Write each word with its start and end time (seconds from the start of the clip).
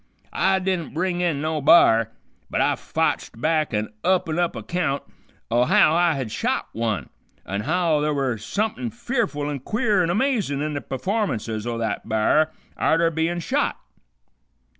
I 0.33 0.57
didn't 0.57 0.95
bring 0.95 1.21
in 1.21 1.41
no 1.41 1.61
b'ar, 1.61 2.09
but 2.49 2.59
I 2.59 2.73
fotched 2.75 3.39
back 3.39 3.71
an 3.71 3.93
up 4.03 4.27
an' 4.27 4.39
up 4.39 4.55
account 4.55 5.03
o' 5.51 5.65
how 5.65 5.93
I 5.93 6.13
had 6.15 6.31
shot 6.31 6.69
one, 6.73 7.09
on' 7.45 7.61
how 7.61 7.99
th' 8.01 8.11
were 8.15 8.39
sumpin' 8.39 8.89
fearful 8.89 9.47
an' 9.47 9.59
queer 9.59 10.01
an' 10.01 10.09
amazin' 10.09 10.59
in 10.59 10.73
the 10.73 10.81
p'formances 10.81 11.67
o' 11.67 11.77
that 11.77 12.09
b'ar 12.09 12.51
arter 12.77 13.11
bein' 13.11 13.41
shot. 13.41 13.79